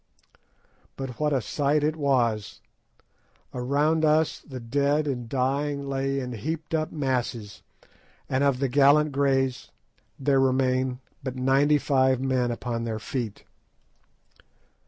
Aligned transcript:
But 0.97 1.19
what 1.19 1.31
a 1.31 1.41
sight 1.43 1.83
it 1.83 1.95
was! 1.95 2.59
Around 3.53 4.03
us 4.03 4.39
the 4.39 4.59
dead 4.59 5.05
and 5.05 5.29
dying 5.29 5.87
lay 5.87 6.19
in 6.19 6.31
heaped 6.33 6.73
up 6.73 6.91
masses, 6.91 7.61
and 8.27 8.43
of 8.43 8.57
the 8.57 8.67
gallant 8.67 9.11
Greys 9.11 9.69
there 10.19 10.39
remained 10.39 10.97
but 11.21 11.35
ninety 11.35 11.77
five 11.77 12.19
men 12.19 12.49
upon 12.49 12.83
their 12.83 12.97
feet. 12.97 13.43